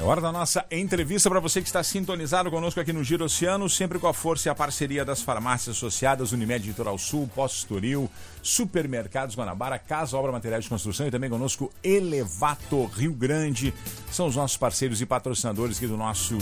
[0.00, 3.68] É hora da nossa entrevista para você que está sintonizado conosco aqui no Giro Oceano,
[3.68, 8.10] sempre com a força e a parceria das farmácias associadas, Unimed Litoral Sul, Posto Estoril,
[8.42, 13.74] Supermercados Guanabara, Casa Obra Materiais de Construção e também conosco Elevato Rio Grande.
[14.10, 16.38] São os nossos parceiros e patrocinadores aqui do nosso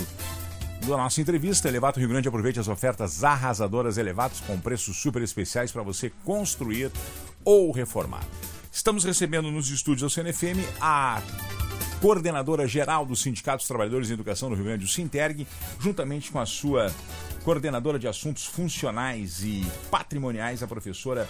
[0.86, 1.66] da nossa entrevista.
[1.66, 6.92] Elevato Rio Grande aproveite as ofertas arrasadoras elevados com preços super especiais para você construir
[7.44, 8.22] ou reformar.
[8.70, 11.20] Estamos recebendo nos estúdios da CNFM a
[12.00, 15.46] coordenadora geral do Sindicato dos Trabalhadores em Educação do Rio Grande do Sinterg,
[15.80, 16.92] juntamente com a sua
[17.44, 21.28] coordenadora de assuntos funcionais e patrimoniais, a professora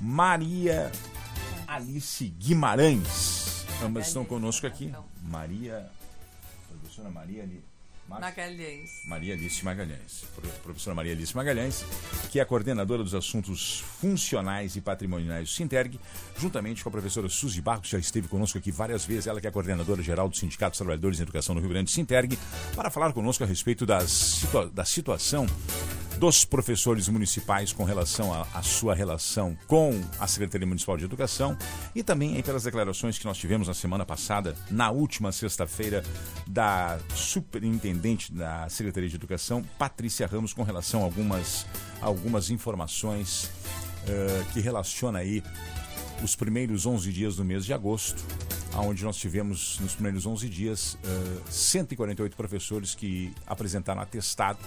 [0.00, 0.90] Maria
[1.66, 3.66] Alice Guimarães.
[3.82, 4.92] Ambas estão conosco aqui.
[5.22, 5.88] Maria,
[6.68, 7.44] professora Maria
[8.08, 9.02] Magalhães.
[9.06, 10.24] Maria Alice Magalhães.
[10.62, 11.84] Professora Maria Alice Magalhães,
[12.30, 15.98] que é a coordenadora dos assuntos funcionais e patrimoniais do Sinterg,
[16.36, 19.46] juntamente com a professora Suzy Barros, que já esteve conosco aqui várias vezes, ela que
[19.46, 22.38] é a coordenadora geral do Sindicato dos Trabalhadores em Educação do Rio Grande do Sinterg,
[22.76, 25.46] para falar conosco a respeito das da situação
[26.22, 31.58] dos professores municipais com relação à sua relação com a Secretaria Municipal de Educação
[31.96, 36.04] e também aí pelas declarações que nós tivemos na semana passada, na última sexta-feira,
[36.46, 41.66] da superintendente da Secretaria de Educação, Patrícia Ramos, com relação a algumas,
[42.00, 43.50] algumas informações
[44.06, 45.42] uh, que relaciona aí
[46.22, 48.22] os primeiros 11 dias do mês de agosto,
[48.76, 54.60] onde nós tivemos nos primeiros 11 dias uh, 148 professores que apresentaram atestado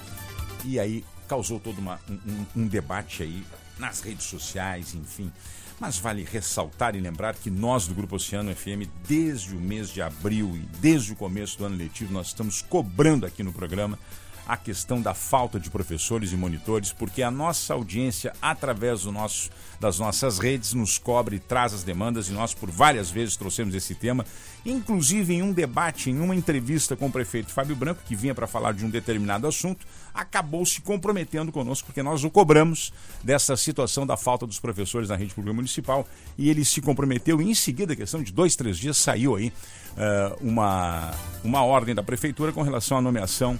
[0.66, 3.46] e aí causou todo uma, um, um debate aí
[3.78, 5.32] nas redes sociais, enfim.
[5.80, 10.02] Mas vale ressaltar e lembrar que nós do Grupo Oceano FM, desde o mês de
[10.02, 14.00] abril e desde o começo do ano letivo, nós estamos cobrando aqui no programa
[14.48, 19.50] a questão da falta de professores e monitores, porque a nossa audiência, através do nosso,
[19.80, 23.74] das nossas redes, nos cobre e traz as demandas, e nós por várias vezes trouxemos
[23.74, 24.26] esse tema,
[24.64, 28.46] inclusive em um debate, em uma entrevista com o prefeito Fábio Branco, que vinha para
[28.46, 34.06] falar de um determinado assunto, acabou se comprometendo conosco, porque nós o cobramos dessa situação
[34.06, 36.08] da falta dos professores na rede pública municipal,
[36.38, 40.48] e ele se comprometeu, e em seguida, questão de dois, três dias, saiu aí uh,
[40.48, 41.12] uma,
[41.44, 43.60] uma ordem da prefeitura com relação à nomeação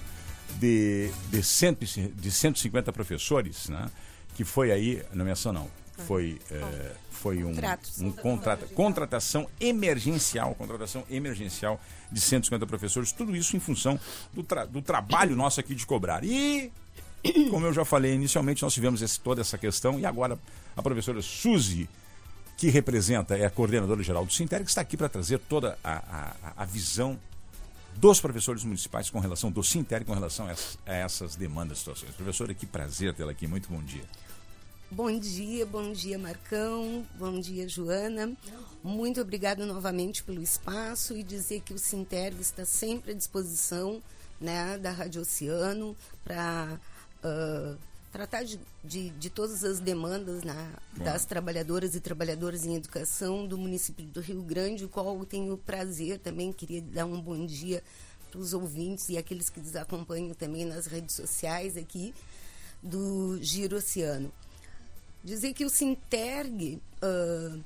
[0.58, 3.90] de, de, cento, de 150 professores, né?
[4.34, 5.70] que foi aí, nomeação não,
[6.04, 7.52] foi, é, foi um,
[8.00, 11.80] um contrato, contratação emergencial, contratação emergencial
[12.12, 13.98] de 150 professores, tudo isso em função
[14.32, 16.22] do, tra, do trabalho nosso aqui de cobrar.
[16.22, 16.70] E,
[17.50, 20.38] como eu já falei inicialmente, nós tivemos esse, toda essa questão e agora
[20.76, 21.88] a professora Suzy,
[22.56, 26.34] que representa, é a coordenadora geral do Sinter, que está aqui para trazer toda a,
[26.42, 27.18] a, a visão
[27.96, 32.14] dos professores municipais com relação, do Sinter com relação a essas, a essas demandas, situações.
[32.14, 33.46] Professora, que prazer tê-la aqui.
[33.46, 34.04] Muito bom dia.
[34.88, 38.32] Bom dia, bom dia Marcão, bom dia Joana.
[38.84, 44.00] Muito obrigada novamente pelo espaço e dizer que o Sinterg está sempre à disposição
[44.40, 46.78] né, da Rádio Oceano para
[47.24, 47.76] uh,
[48.16, 53.58] tratar de, de, de, todas as demandas né, das trabalhadoras e trabalhadores em educação do
[53.58, 57.44] município do Rio Grande, o qual eu tenho o prazer também, queria dar um bom
[57.44, 57.82] dia
[58.30, 62.14] para os ouvintes e aqueles que nos acompanham também nas redes sociais aqui
[62.82, 64.32] do Giro Oceano
[65.22, 67.64] dizer que o Sinterg uh,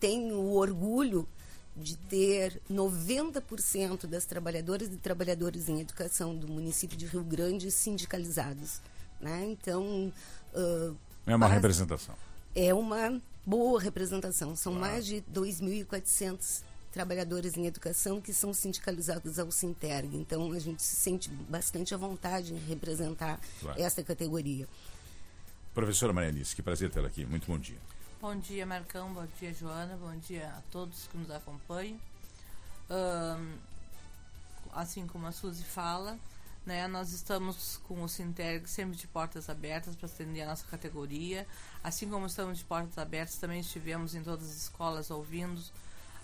[0.00, 1.28] tem o orgulho
[1.76, 8.80] de ter 90% das trabalhadoras e trabalhadores em educação do município de Rio Grande sindicalizados.
[9.24, 9.46] Né?
[9.46, 10.12] Então.
[10.54, 10.94] Uh,
[11.26, 12.14] é uma representação.
[12.54, 14.54] É uma boa representação.
[14.54, 14.92] São claro.
[14.92, 16.62] mais de 2.400
[16.92, 20.14] trabalhadores em educação que são sindicalizados ao Sinterg.
[20.14, 23.80] Então a gente se sente bastante à vontade em representar claro.
[23.80, 24.68] essa categoria.
[25.72, 27.24] Professora Maria Alice, que prazer tê-la aqui.
[27.24, 27.78] Muito bom dia.
[28.20, 29.12] Bom dia, Marcão.
[29.12, 29.96] Bom dia, Joana.
[29.96, 31.98] Bom dia a todos que nos acompanham.
[34.72, 36.18] assim como a Suzy fala,
[36.66, 41.46] né, nós estamos com o Sinterg sempre de portas abertas para atender a nossa categoria.
[41.82, 45.60] Assim como estamos de portas abertas, também estivemos em todas as escolas ouvindo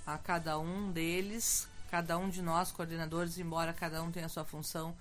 [0.07, 4.45] a cada um deles, cada um de nós, coordenadores, embora cada um tenha a sua
[4.45, 4.97] função,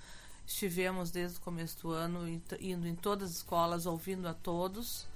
[0.49, 2.27] Estivemos desde o começo do ano
[2.59, 5.07] indo em todas as escolas, ouvindo a todos.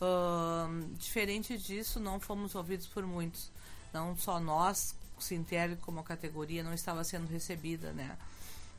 [0.00, 3.52] Uh, diferente disso, não fomos ouvidos por muitos.
[3.92, 8.16] Não só nós, o Sintério como categoria, não estava sendo recebida, né?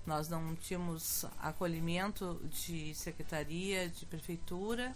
[0.06, 4.96] Nós não tínhamos acolhimento de secretaria, de prefeitura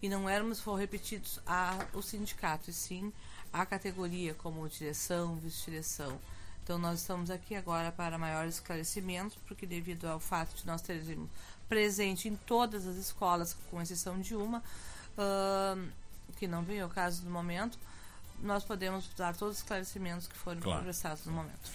[0.00, 3.12] e não éramos for repetidos a o sindicato, e sim
[3.52, 6.18] a categoria como direção, vice-direção.
[6.62, 11.28] Então nós estamos aqui agora para maiores esclarecimentos, porque devido ao fato de nós termos
[11.68, 14.58] presente em todas as escolas, com exceção de uma,
[15.18, 15.88] uh,
[16.36, 17.78] que não veio ao caso no momento,
[18.40, 20.82] nós podemos dar todos os esclarecimentos que foram claro.
[20.82, 21.70] prestados no momento.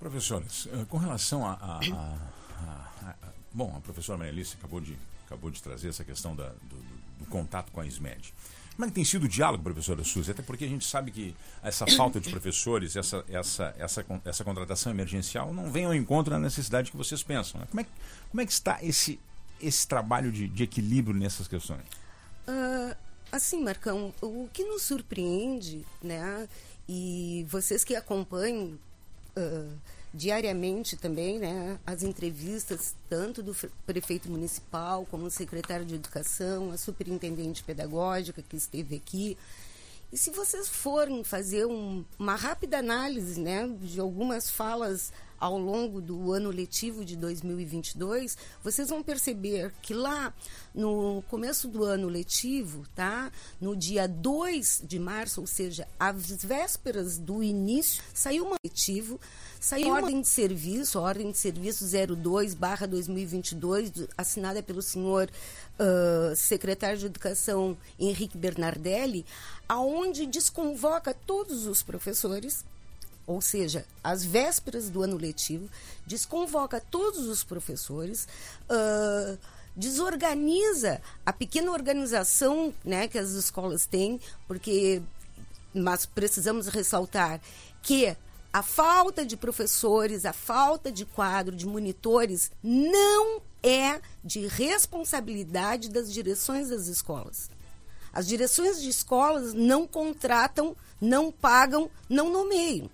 [0.00, 3.14] Professores, eh, com relação a, a, a, a,
[3.52, 6.76] Bom, a professora Maria Alice acabou de, acabou de trazer essa questão da, do,
[7.18, 8.32] do, contato com a SMED.
[8.74, 10.30] Como é que tem sido o diálogo, professora Suzy?
[10.30, 14.90] Até porque a gente sabe que essa falta de professores, essa, essa, essa, essa contratação
[14.90, 17.60] emergencial não vem ao encontro da necessidade que vocês pensam.
[17.60, 17.66] Né?
[17.68, 17.86] Como, é,
[18.30, 19.20] como é que está esse,
[19.60, 21.82] esse trabalho de, de equilíbrio nessas questões?
[22.48, 22.96] Uh,
[23.30, 26.48] assim, Marcão, o que nos surpreende, né?
[26.88, 28.78] E vocês que acompanham
[30.12, 33.56] diariamente também, né, as entrevistas tanto do
[33.86, 39.38] prefeito municipal como do secretário de educação, a superintendente pedagógica que esteve aqui.
[40.12, 46.00] E se vocês forem fazer um, uma rápida análise, né, de algumas falas ao longo
[46.02, 50.34] do ano letivo de 2022, vocês vão perceber que lá
[50.74, 53.32] no começo do ano letivo, tá?
[53.58, 59.18] No dia 2 de março, ou seja, às vésperas do início, saiu um letivo,
[59.58, 65.30] saiu uma ordem de serviço, ordem de serviço 02/2022, assinada pelo senhor
[65.78, 69.24] uh, secretário de Educação Henrique Bernardelli,
[69.66, 72.62] aonde desconvoca todos os professores
[73.30, 75.70] ou seja, às vésperas do ano letivo,
[76.04, 78.26] desconvoca todos os professores,
[78.68, 79.38] uh,
[79.76, 85.00] desorganiza a pequena organização né, que as escolas têm, porque
[85.72, 87.40] mas precisamos ressaltar
[87.80, 88.16] que
[88.52, 96.12] a falta de professores, a falta de quadro, de monitores, não é de responsabilidade das
[96.12, 97.48] direções das escolas.
[98.12, 102.90] As direções de escolas não contratam, não pagam, não nomeiam.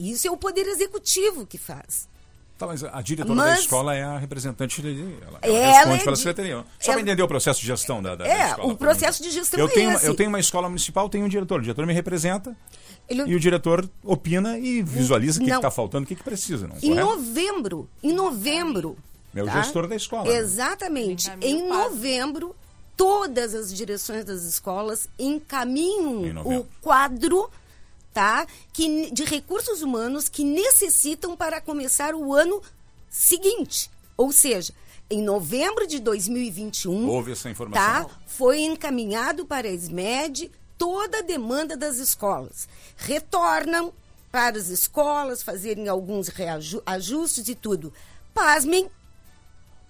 [0.00, 2.08] Isso é o Poder Executivo que faz.
[2.56, 6.00] Tá, mas a diretora mas, da escola é a representante de, ela, ela, ela responde
[6.00, 6.64] é pela secretaria.
[6.78, 8.72] Só para entender o processo de gestão da, da, é, da escola.
[8.72, 10.06] o processo de gestão eu é tenho, esse.
[10.06, 11.60] Eu tenho uma escola municipal, tenho um diretor.
[11.60, 12.54] O diretor me representa
[13.08, 13.22] Ele...
[13.22, 16.68] e o diretor opina e visualiza o que está faltando, o que, que precisa.
[16.68, 17.06] Não, em correto?
[17.06, 18.96] novembro, em novembro...
[19.34, 19.62] É o tá?
[19.62, 20.24] gestor da escola.
[20.24, 20.36] Né?
[20.36, 21.30] Exatamente.
[21.30, 21.36] Né?
[21.40, 22.54] Em novembro,
[22.94, 27.48] todas as direções das escolas encaminham o quadro
[28.12, 28.46] tá?
[28.72, 32.62] Que, de recursos humanos que necessitam para começar o ano
[33.08, 33.90] seguinte.
[34.16, 34.72] Ou seja,
[35.10, 38.04] em novembro de 2021, houve essa informação.
[38.04, 38.20] Tá?
[38.26, 42.68] Foi encaminhado para a SMED toda a demanda das escolas.
[42.96, 43.92] Retornam
[44.30, 46.30] para as escolas, fazerem alguns
[46.86, 47.92] ajustes e tudo.
[48.32, 48.88] Pasmem,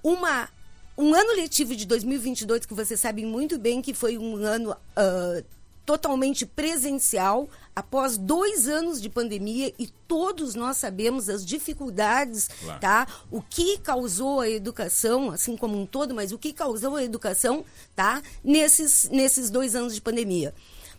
[0.02, 0.48] uma,
[0.96, 5.44] um ano letivo de 2022, que vocês sabem muito bem que foi um ano uh,
[5.84, 12.80] totalmente presencial após dois anos de pandemia e todos nós sabemos as dificuldades, claro.
[12.80, 13.06] tá?
[13.30, 17.64] O que causou a educação, assim como um todo, mas o que causou a educação,
[17.96, 18.22] tá?
[18.44, 20.54] Nesses, nesses dois anos de pandemia.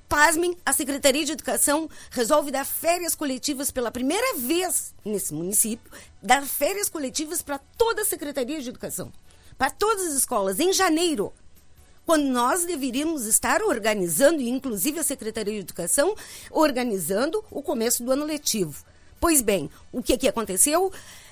[0.10, 5.90] Pasmem, a Secretaria de Educação resolve dar férias coletivas pela primeira vez nesse município,
[6.22, 9.10] dar férias coletivas para toda a Secretaria de Educação,
[9.58, 11.32] para todas as escolas, em janeiro
[12.06, 16.16] quando nós deveríamos estar organizando, inclusive a Secretaria de Educação,
[16.50, 18.84] organizando o começo do ano letivo.
[19.20, 20.92] Pois bem, o que, que aconteceu?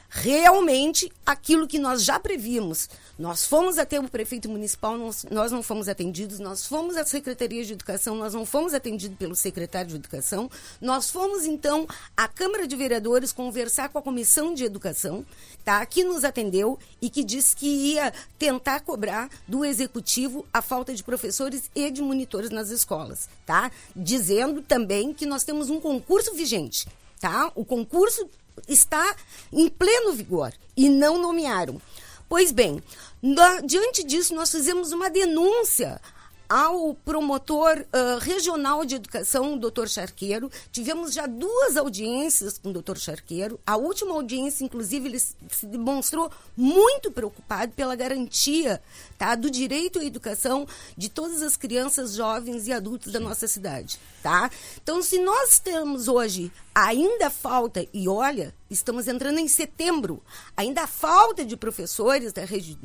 [0.10, 2.89] Realmente aquilo que nós já prevíamos.
[3.18, 7.63] Nós fomos até o prefeito municipal, nós, nós não fomos atendidos, nós fomos à Secretaria
[7.63, 10.50] de Educação, nós não fomos atendidos pelo secretário de Educação,
[10.82, 11.88] nós fomos então
[12.18, 15.25] à Câmara de Vereadores conversar com a Comissão de Educação,
[15.63, 15.86] tá?
[15.86, 21.04] que nos atendeu e que disse que ia tentar cobrar do Executivo a falta de
[21.04, 23.72] professores e de monitores nas escolas, tá?
[23.96, 26.88] Dizendo também que nós temos um concurso vigente,
[27.20, 27.51] tá?
[27.54, 28.30] O concurso
[28.68, 29.16] está
[29.51, 31.82] em pleno vigor e não nomearam.
[32.28, 32.82] Pois bem,
[33.66, 36.00] diante disso, nós fizemos uma denúncia
[36.50, 40.51] ao promotor uh, regional de educação, o doutor Charqueiro.
[40.72, 43.60] Tivemos já duas audiências com o doutor Charqueiro.
[43.65, 48.82] A última audiência, inclusive, ele se demonstrou muito preocupado pela garantia
[49.15, 54.00] tá, do direito à educação de todas as crianças, jovens e adultos da nossa cidade.
[54.24, 54.50] Tá?
[54.82, 60.24] Então, se nós temos hoje ainda falta, e olha, estamos entrando em setembro,
[60.58, 62.77] ainda falta de professores da rede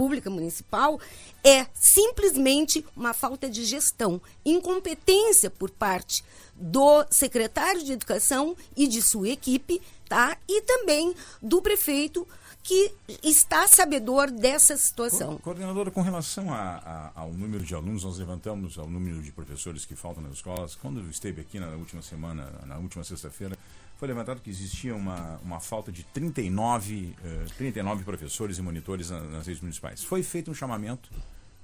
[0.00, 0.98] pública municipal
[1.44, 6.24] é simplesmente uma falta de gestão, incompetência por parte
[6.56, 9.78] do secretário de Educação e de sua equipe,
[10.08, 10.38] tá?
[10.48, 12.26] E também do prefeito
[12.62, 12.90] que
[13.22, 15.36] está sabedor dessa situação.
[15.36, 19.84] Coordenadora, com relação a, a, ao número de alunos, nós levantamos ao número de professores
[19.84, 20.74] que faltam nas escolas.
[20.74, 23.58] Quando eu esteve aqui na última semana, na última sexta-feira,
[24.00, 29.30] foi levantado que existia uma, uma falta de 39, uh, 39 professores e monitores nas,
[29.30, 30.02] nas redes municipais.
[30.02, 31.10] Foi feito um chamamento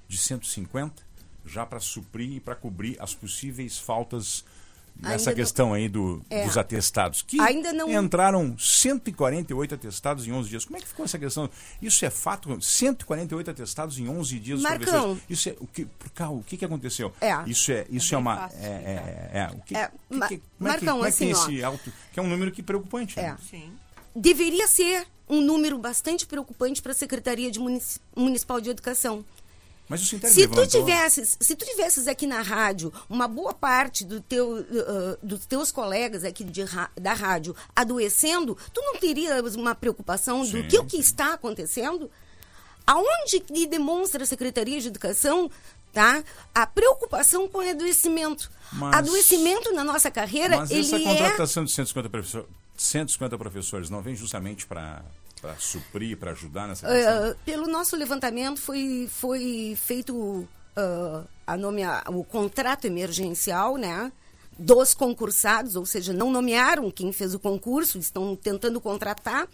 [0.07, 1.03] de 150
[1.47, 4.45] já para suprir e para cobrir as possíveis faltas
[5.01, 7.23] nessa ainda questão não, aí do, é, dos atestados.
[7.23, 10.65] Que ainda não entraram 148 atestados em 11 dias.
[10.65, 11.49] Como é que ficou essa questão?
[11.81, 12.61] Isso é fato?
[12.61, 14.61] 148 atestados em 11 dias.
[14.63, 15.19] Marcão.
[15.29, 17.13] Isso é o que, por o que, que aconteceu?
[17.21, 17.37] É.
[17.47, 20.25] Isso é isso é, é uma é, é, é, o que, é, que, que, como
[20.25, 23.19] é que, como é que tem assim, esse alto que é um número que preocupante.
[23.19, 23.31] É.
[23.31, 23.39] Né?
[23.51, 23.73] Sim.
[24.15, 27.59] Deveria ser um número bastante preocupante para a Secretaria de
[28.15, 29.25] Municipal de Educação
[29.89, 30.67] mas o se levantou...
[30.67, 35.47] tu tivesses, se tu tivesses aqui na rádio uma boa parte do teu, uh, dos
[35.47, 36.65] teus colegas aqui de,
[37.01, 40.63] da rádio adoecendo, tu não terias uma preocupação Sim.
[40.63, 42.11] do que o que está acontecendo?
[42.87, 45.51] Aonde que demonstra a Secretaria de Educação
[45.93, 46.23] tá?
[46.55, 48.51] A preocupação com o adoecimento.
[48.71, 53.89] Mas, adoecimento na nossa carreira, mas ele essa é contratação de 150, professor, 150 professores
[53.89, 55.03] não vem justamente para
[55.47, 57.31] para suprir, para ajudar nessa questão?
[57.31, 64.11] Uh, pelo nosso levantamento foi, foi feito uh, a nomea, o contrato emergencial, né?
[64.59, 69.47] Dos concursados, ou seja, não nomearam quem fez o concurso, estão tentando contratar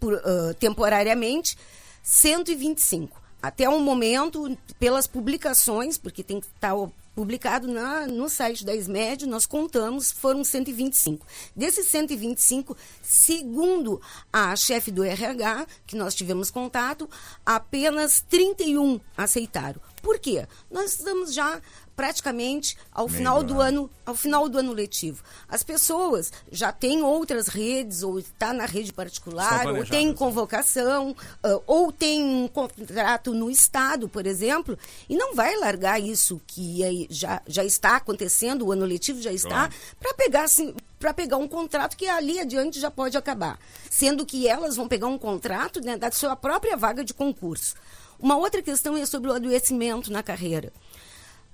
[0.00, 1.56] por, uh, temporariamente
[2.02, 3.22] 125.
[3.40, 6.74] Até o momento, pelas publicações, porque tem que estar
[7.16, 11.26] publicado na, no site da SMED, nós contamos, foram 125.
[11.56, 17.08] Desses 125, segundo a chefe do RH, que nós tivemos contato,
[17.44, 19.80] apenas 31 aceitaram.
[20.02, 20.46] Por quê?
[20.70, 21.60] Nós estamos já
[21.96, 23.62] praticamente ao Meio final do ano.
[23.62, 25.24] ano, ao final do ano letivo.
[25.48, 31.62] As pessoas já têm outras redes, ou está na rede particular, ou tem convocação, uh,
[31.66, 37.06] ou tem um contrato no Estado, por exemplo, e não vai largar isso que é,
[37.08, 39.74] já, já está acontecendo, o ano letivo já está, claro.
[39.98, 43.58] para pegar assim, para pegar um contrato que ali adiante já pode acabar.
[43.90, 47.74] Sendo que elas vão pegar um contrato né, da sua própria vaga de concurso.
[48.18, 50.72] Uma outra questão é sobre o adoecimento na carreira.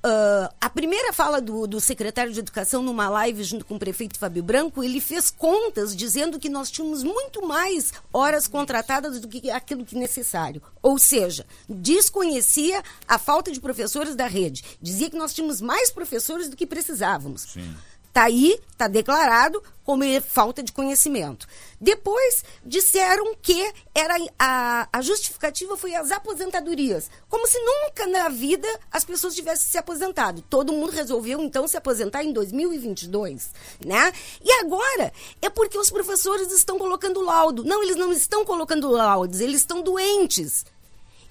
[0.05, 4.19] Uh, a primeira fala do, do, secretário de Educação numa live junto com o prefeito
[4.19, 9.49] Fábio Branco, ele fez contas dizendo que nós tínhamos muito mais horas contratadas do que
[9.49, 10.61] aquilo que necessário.
[10.83, 14.65] Ou seja, desconhecia a falta de professores da rede.
[14.83, 17.43] Dizia que nós tínhamos mais professores do que precisávamos.
[17.43, 17.73] Sim.
[18.13, 21.49] Está aí, está declarado como falta de conhecimento.
[21.81, 28.69] Depois disseram que era a, a justificativa foi as aposentadorias, como se nunca na vida
[28.91, 30.43] as pessoas tivessem se aposentado.
[30.43, 33.49] Todo mundo resolveu então se aposentar em 2022,
[33.83, 34.13] né?
[34.45, 37.65] E agora é porque os professores estão colocando laudo.
[37.65, 40.67] Não, eles não estão colocando laudos, eles estão doentes.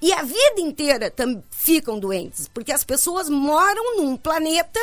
[0.01, 1.13] E a vida inteira
[1.51, 4.79] ficam doentes, porque as pessoas moram num planeta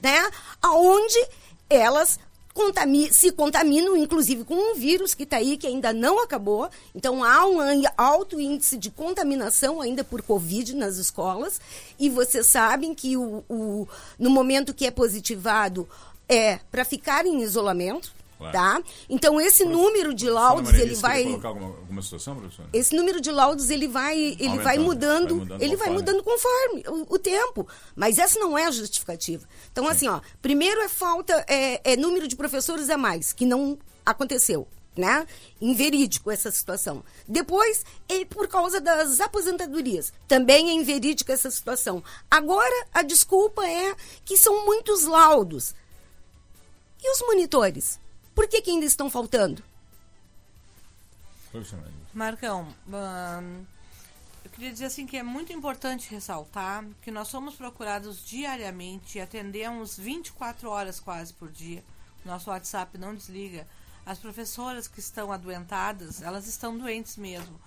[0.00, 0.30] né?
[0.62, 1.26] Aonde
[1.68, 2.18] elas
[2.54, 6.70] contami se contaminam, inclusive com um vírus que está aí, que ainda não acabou.
[6.94, 7.58] Então, há um
[7.96, 11.60] alto índice de contaminação ainda por Covid nas escolas.
[11.98, 13.86] E vocês sabem que o, o
[14.18, 15.86] no momento que é positivado,
[16.28, 18.12] é para ficar em isolamento.
[18.38, 18.52] Claro.
[18.52, 18.82] Tá?
[19.08, 22.66] Então esse Pro, número de laudos ele vai colocar alguma, alguma situação, professor?
[22.72, 26.84] Esse número de laudos ele vai ele vai mudando, vai mudando ele vai mudando conforme
[26.86, 29.46] o, o, tempo, mas essa não é a justificativa.
[29.72, 29.90] Então Sim.
[29.90, 34.68] assim, ó, primeiro é falta é, é número de professores a mais que não aconteceu
[34.96, 35.26] né?
[35.60, 37.04] Inverídico essa situação.
[37.28, 40.12] Depois, é por causa das aposentadorias.
[40.26, 42.02] Também é inverídico essa situação.
[42.30, 45.74] Agora, a desculpa é que são muitos laudos.
[47.02, 48.00] E os monitores?
[48.36, 49.64] Por que, que ainda estão faltando?
[52.12, 52.68] Marcão,
[54.44, 59.96] eu queria dizer assim que é muito importante ressaltar que nós somos procurados diariamente atendemos
[59.96, 61.82] 24 horas quase por dia.
[62.26, 63.66] Nosso WhatsApp não desliga.
[64.04, 67.58] As professoras que estão adoentadas, elas estão doentes mesmo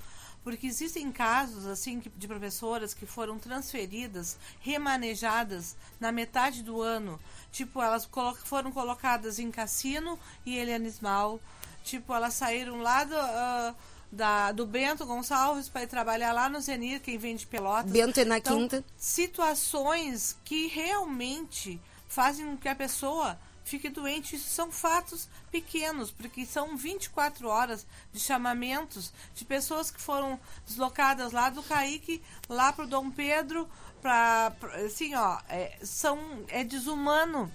[0.50, 7.20] porque existem casos assim de professoras que foram transferidas, remanejadas na metade do ano,
[7.52, 11.40] tipo elas colo foram colocadas em Cassino e Elianismal,
[11.84, 13.76] tipo elas saíram lá do uh,
[14.12, 17.92] da, do Bento Gonçalves para ir trabalhar lá no Zenir, quem vem de Pelotas.
[17.92, 18.84] Bento é na então, quinta.
[18.98, 24.36] Situações que realmente fazem com que a pessoa fique doente.
[24.36, 31.32] Isso são fatos pequenos, porque são 24 horas de chamamentos de pessoas que foram deslocadas
[31.32, 33.70] lá do Caíque, lá para o Dom Pedro,
[34.02, 34.54] para
[34.86, 37.52] assim, ó, é, são, é desumano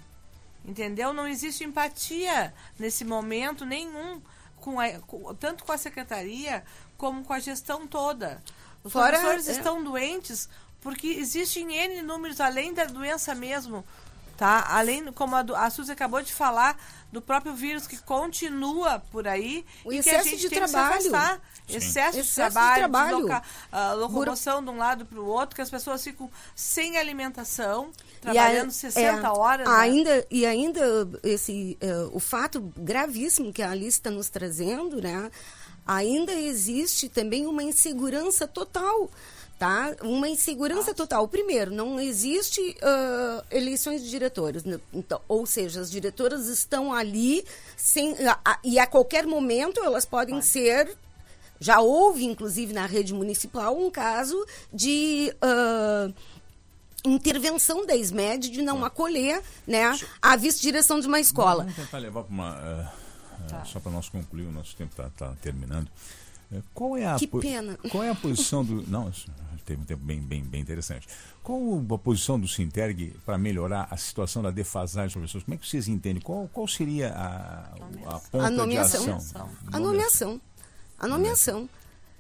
[0.65, 1.13] Entendeu?
[1.13, 4.21] Não existe empatia nesse momento nenhum,
[4.57, 6.65] com a, com, tanto com a secretaria
[6.97, 8.43] como com a gestão toda.
[8.83, 9.53] Os Fora- professores é.
[9.53, 10.49] estão doentes
[10.81, 13.85] porque existem N números, além da doença mesmo,
[14.37, 14.65] tá?
[14.69, 16.77] Além, como a, do- a Suzy acabou de falar,
[17.13, 20.59] do próprio vírus que continua por aí O e que a excesso gente de tem
[20.59, 20.97] trabalho.
[20.97, 21.41] que se afastar.
[21.67, 23.17] Excesso, de Excesso de trabalho, trabalho.
[23.17, 27.91] desloca- ah, locomoção de um lado para o outro, que as pessoas ficam sem alimentação,
[28.23, 29.67] E a- trabalhando 60 é, horas.
[29.69, 29.75] né?
[29.77, 35.31] Ainda, E ainda esse, eh, o fato gravíssimo que a Alice está nos trazendo, né?
[35.87, 39.09] Ainda existe também uma insegurança total.
[39.59, 39.95] Tá?
[40.03, 41.27] Uma insegurança total.
[41.29, 44.65] Primeiro, não existe ah, eleições de diretores.
[44.93, 47.45] Então, ou seja, as diretoras estão ali
[47.77, 50.97] sem, a- a- e a qualquer momento elas podem ser
[51.61, 56.11] já houve, inclusive, na rede municipal, um caso de ah,
[57.05, 61.63] intervenção da SMED de não acolher né, a vice-direção de uma escola.
[61.65, 62.59] Vamos tentar levar para uma.
[62.61, 65.89] eh, eh, Só para nós concluir, o nosso tempo está terminando.
[66.53, 67.79] Eh, Qual é a Que pena.
[67.91, 68.83] Qual é a posição do.
[68.91, 69.11] Não,
[69.65, 71.07] teve um tempo bem, bem, bem interessante.
[71.43, 71.59] Qual
[71.93, 75.45] a posição do Sinterg para melhorar a situação da defasagem dos professores?
[75.45, 76.23] Como é que vocês entendem?
[76.23, 79.17] Qual, qual seria a, a ponta A de nomeação.
[79.17, 79.51] ação?
[79.73, 80.41] A nomeação.
[80.99, 81.69] A nomeação.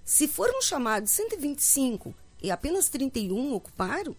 [0.04, 4.14] Se foram chamados 125 e apenas 31 ocuparam,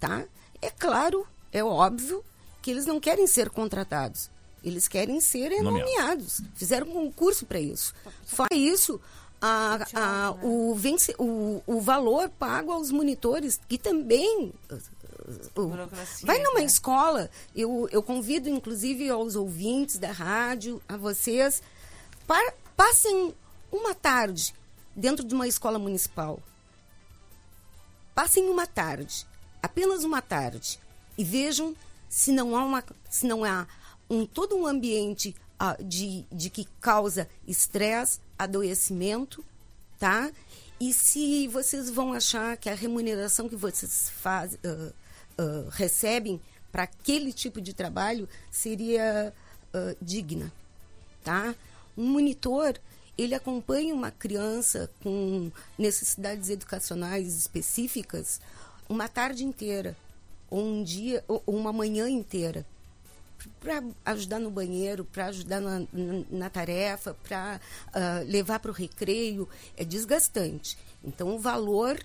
[0.00, 0.24] tá?
[0.62, 2.24] É claro, é óbvio
[2.62, 4.30] que eles não querem ser contratados.
[4.64, 5.90] Eles querem ser é, Nomeados.
[5.92, 6.40] nomeados.
[6.54, 7.94] Fizeram um concurso para isso.
[8.26, 9.00] Fora isso,
[9.40, 14.52] a- a- o, vence, o, o valor pago aos monitores, que também.
[14.70, 16.64] uh, uh, Burocracia, Vai numa né?
[16.66, 21.62] escola, eu, eu convido inclusive aos ouvintes da rádio, a vocês,
[22.26, 23.34] pa- passem
[23.70, 24.54] uma tarde
[24.96, 26.40] dentro de uma escola municipal.
[28.14, 29.26] Passem uma tarde,
[29.62, 30.80] apenas uma tarde,
[31.16, 31.76] e vejam
[32.08, 33.66] se não há, uma, se não há
[34.10, 35.36] um, todo um ambiente
[35.84, 39.44] de, de que causa estresse, adoecimento,
[39.98, 40.30] tá?
[40.80, 44.92] E se vocês vão achar que a remuneração que vocês faz, ah,
[45.38, 49.34] ah, recebem para aquele tipo de trabalho seria
[49.74, 50.52] ah, digna,
[51.24, 51.54] tá?
[51.96, 52.78] Um monitor,
[53.16, 58.40] ele acompanha uma criança com necessidades educacionais específicas
[58.88, 59.96] uma tarde inteira,
[60.48, 62.64] ou um dia, ou uma manhã inteira
[63.60, 65.82] para ajudar no banheiro, para ajudar na,
[66.30, 67.60] na, tarefa, para
[68.26, 70.76] levar para o recreio, é desgastante.
[71.04, 71.98] Então, o valor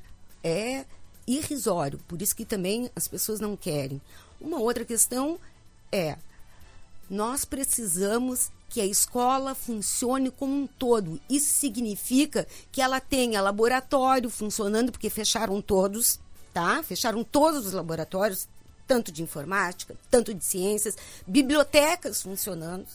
[0.43, 0.85] é
[1.25, 4.01] irrisório, por isso que também as pessoas não querem.
[4.39, 5.39] Uma outra questão
[5.91, 6.17] é,
[7.09, 11.21] nós precisamos que a escola funcione como um todo.
[11.29, 16.19] Isso significa que ela tenha laboratório funcionando, porque fecharam todos,
[16.51, 16.81] tá?
[16.81, 18.47] Fecharam todos os laboratórios,
[18.87, 22.85] tanto de informática, tanto de ciências, bibliotecas funcionando.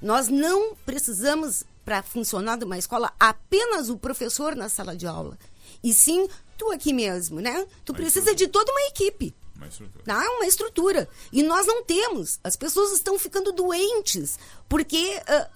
[0.00, 5.38] Nós não precisamos, para funcionar de uma escola, apenas o professor na sala de aula.
[5.82, 7.66] E sim, tu aqui mesmo, né?
[7.84, 9.34] Tu precisa de toda uma equipe.
[9.56, 10.04] Uma estrutura.
[10.04, 10.20] Tá?
[10.36, 11.08] Uma estrutura.
[11.32, 12.40] E nós não temos.
[12.42, 15.48] As pessoas estão ficando doentes porque ah,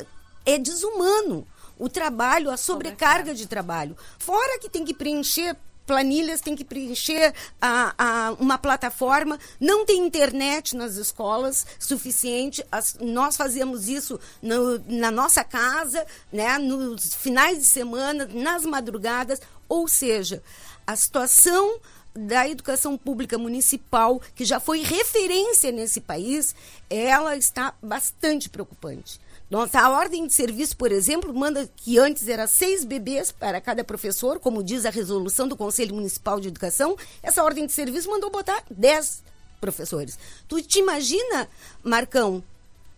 [0.44, 1.46] é desumano
[1.79, 3.96] o trabalho, a sobrecarga de trabalho.
[4.18, 10.07] Fora que tem que preencher planilhas, tem que preencher a, a- uma plataforma, não tem
[10.07, 12.64] internet nas escolas suficiente.
[12.70, 19.40] As- nós fazemos isso no- na nossa casa, né, nos finais de semana, nas madrugadas.
[19.68, 20.42] Ou seja,
[20.87, 21.79] a situação
[22.16, 26.55] da educação pública municipal, que já foi referência nesse país,
[26.88, 29.20] ela está bastante preocupante.
[29.55, 33.85] Nossa, a ordem de serviço, por exemplo, manda que antes era seis bebês para cada
[33.85, 36.97] professor, como diz a resolução do Conselho Municipal de Educação.
[37.23, 39.23] Essa ordem de serviço mandou botar dez
[39.61, 40.19] professores.
[40.49, 41.49] Tu te imagina,
[41.85, 42.43] Marcão,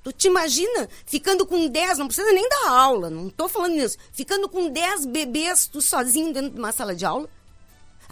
[0.03, 3.99] Tu te imagina ficando com 10, não precisa nem dar aula, não estou falando nisso.
[4.11, 7.29] Ficando com 10 bebês, tu sozinho dentro de uma sala de aula?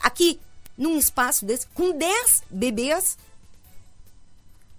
[0.02, 0.38] Aqui,
[0.76, 3.16] num espaço desse, com 10 bebês?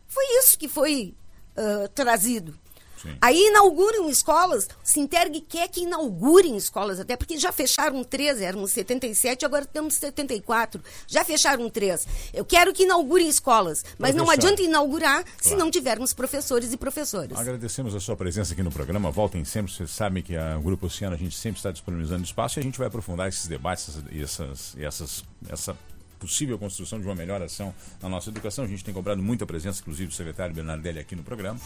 [0.07, 1.15] Foi isso que foi
[1.57, 2.59] ah, trazido.
[3.05, 3.17] Sim.
[3.21, 9.45] Aí inauguram escolas, Sinterg quer que inaugurem escolas, até porque já fecharam três, eram 77,
[9.45, 10.81] agora temos 74.
[11.07, 12.07] Já fecharam três.
[12.33, 14.47] Eu quero que inaugurem escolas, mas não Professor.
[14.47, 15.59] adianta inaugurar se Claro.
[15.59, 17.37] não tivermos professores e professoras.
[17.37, 19.11] Agradecemos a sua presença aqui no programa.
[19.11, 19.71] Voltem sempre.
[19.71, 22.77] Vocês sabem que a Grupo Oceano a gente sempre está disponibilizando espaço e a gente
[22.77, 25.77] vai aprofundar esses debates e essas, essas, essa
[26.25, 28.65] possível construção de uma melhor ação na nossa educação.
[28.65, 31.59] A gente tem cobrado muita presença, inclusive do secretário Bernardelli aqui no programa.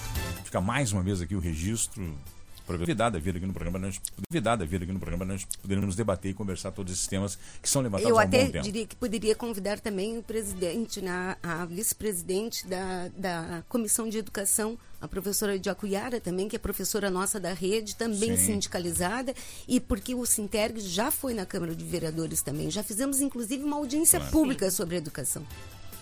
[0.44, 2.18] Fica mais uma vez aqui o registro
[2.78, 6.34] Convidada vir aqui no programa, nós, convidada vir aqui no programa, nós poderemos debater e
[6.34, 10.24] conversar todos esses temas que são levantados Eu até diria que poderia convidar também o
[10.24, 16.60] presidente, né, a vice-presidente da, da Comissão de Educação, a professora Diacuyara também, que é
[16.60, 18.54] professora nossa da rede, também Sim.
[18.54, 19.34] sindicalizada,
[19.68, 22.70] e porque o Sinterg já foi na Câmara de Vereadores também.
[22.70, 25.44] Já fizemos, inclusive, uma audiência pública sobre educação.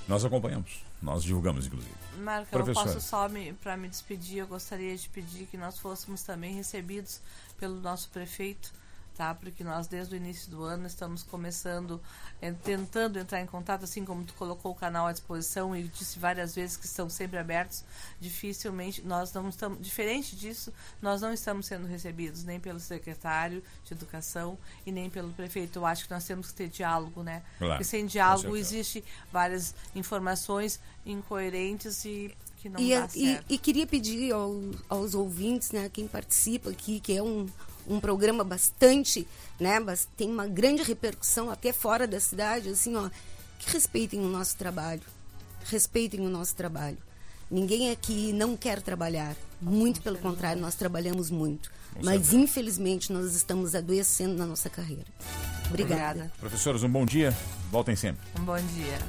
[0.07, 1.93] Nós acompanhamos, nós divulgamos, inclusive.
[2.19, 2.93] Marca, eu Professora.
[2.93, 3.27] posso só
[3.61, 7.21] para me despedir, eu gostaria de pedir que nós fôssemos também recebidos
[7.59, 8.73] pelo nosso prefeito,
[9.17, 9.33] tá?
[9.33, 11.99] Porque nós desde o início do ano estamos começando,
[12.41, 16.19] eh, tentando entrar em contato, assim como tu colocou o canal à disposição e disse
[16.19, 17.83] várias vezes que estão sempre abertos,
[18.21, 23.93] dificilmente nós não estamos, diferente disso, nós não estamos sendo recebidos nem pelo secretário de
[23.93, 25.79] educação e nem pelo prefeito.
[25.79, 27.41] Eu acho que nós temos que ter diálogo, né?
[27.57, 33.45] Claro, Porque sem diálogo existe várias informações incoerentes e que não E, dá e- certo.
[33.49, 37.47] e queria pedir ao- aos ouvintes, né, quem participa aqui, que é um,
[37.87, 39.27] um programa bastante,
[39.59, 39.77] né,
[40.15, 43.09] tem uma grande repercussão até fora da cidade, assim, ó,
[43.59, 45.01] que respeitem o nosso trabalho,
[45.65, 46.97] respeitem o nosso trabalho.
[47.49, 51.71] Ninguém aqui não quer trabalhar, muito pelo contrário, nós trabalhamos muito.
[52.03, 55.05] Mas infelizmente nós estamos adoecendo na nossa carreira.
[55.67, 56.11] Obrigada.
[56.11, 56.31] Obrigada.
[56.39, 57.35] Professoras, um bom dia.
[57.71, 58.21] Voltem sempre.
[58.39, 58.99] Um bom dia.